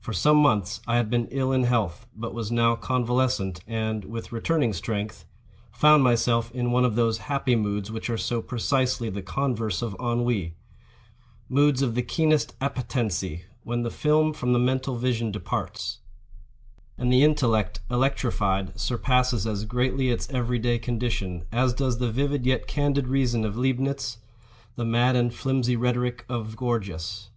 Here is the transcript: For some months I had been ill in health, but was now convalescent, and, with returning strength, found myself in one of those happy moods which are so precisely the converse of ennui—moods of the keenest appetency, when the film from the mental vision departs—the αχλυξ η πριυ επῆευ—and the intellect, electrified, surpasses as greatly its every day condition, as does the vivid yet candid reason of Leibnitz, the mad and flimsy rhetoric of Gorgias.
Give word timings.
For 0.00 0.12
some 0.12 0.38
months 0.38 0.80
I 0.88 0.96
had 0.96 1.08
been 1.10 1.28
ill 1.30 1.52
in 1.52 1.62
health, 1.62 2.04
but 2.16 2.34
was 2.34 2.50
now 2.50 2.74
convalescent, 2.74 3.60
and, 3.68 4.04
with 4.04 4.32
returning 4.32 4.72
strength, 4.72 5.24
found 5.70 6.02
myself 6.02 6.50
in 6.50 6.72
one 6.72 6.84
of 6.84 6.96
those 6.96 7.18
happy 7.30 7.54
moods 7.54 7.88
which 7.88 8.10
are 8.10 8.18
so 8.18 8.42
precisely 8.42 9.10
the 9.10 9.22
converse 9.22 9.80
of 9.80 9.94
ennui—moods 10.00 11.82
of 11.82 11.94
the 11.94 12.02
keenest 12.02 12.56
appetency, 12.60 13.44
when 13.62 13.84
the 13.84 13.92
film 13.92 14.32
from 14.32 14.52
the 14.54 14.58
mental 14.58 14.96
vision 14.96 15.30
departs—the 15.30 16.00
αχλυξ 16.00 16.00
η 16.00 16.02
πριυ 16.02 16.80
επῆευ—and 17.06 17.12
the 17.12 17.22
intellect, 17.22 17.80
electrified, 17.92 18.76
surpasses 18.76 19.46
as 19.46 19.64
greatly 19.66 20.08
its 20.10 20.28
every 20.30 20.58
day 20.58 20.80
condition, 20.80 21.44
as 21.52 21.72
does 21.72 21.98
the 21.98 22.10
vivid 22.10 22.44
yet 22.44 22.66
candid 22.66 23.06
reason 23.06 23.44
of 23.44 23.54
Leibnitz, 23.56 24.16
the 24.74 24.84
mad 24.84 25.14
and 25.14 25.32
flimsy 25.32 25.76
rhetoric 25.76 26.26
of 26.28 26.56
Gorgias. 26.56 27.30